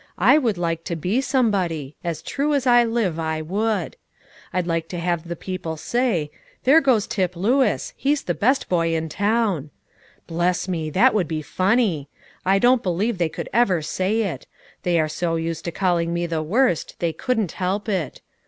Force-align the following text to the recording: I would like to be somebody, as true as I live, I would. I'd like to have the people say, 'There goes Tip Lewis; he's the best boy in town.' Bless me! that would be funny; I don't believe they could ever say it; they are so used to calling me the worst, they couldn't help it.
I 0.17 0.39
would 0.39 0.57
like 0.57 0.83
to 0.85 0.95
be 0.95 1.21
somebody, 1.21 1.95
as 2.03 2.23
true 2.23 2.55
as 2.55 2.65
I 2.65 2.83
live, 2.83 3.19
I 3.19 3.39
would. 3.43 3.97
I'd 4.51 4.65
like 4.65 4.87
to 4.87 4.99
have 4.99 5.27
the 5.27 5.35
people 5.35 5.77
say, 5.77 6.31
'There 6.63 6.81
goes 6.81 7.05
Tip 7.05 7.35
Lewis; 7.35 7.93
he's 7.95 8.23
the 8.23 8.33
best 8.33 8.67
boy 8.67 8.95
in 8.95 9.09
town.' 9.09 9.69
Bless 10.25 10.67
me! 10.67 10.89
that 10.89 11.13
would 11.13 11.27
be 11.27 11.43
funny; 11.43 12.09
I 12.43 12.57
don't 12.57 12.81
believe 12.81 13.19
they 13.19 13.29
could 13.29 13.47
ever 13.53 13.83
say 13.83 14.23
it; 14.23 14.47
they 14.81 14.99
are 14.99 15.07
so 15.07 15.35
used 15.35 15.65
to 15.65 15.71
calling 15.71 16.15
me 16.15 16.25
the 16.25 16.41
worst, 16.41 16.95
they 16.97 17.13
couldn't 17.13 17.51
help 17.51 17.87
it. 17.87 18.21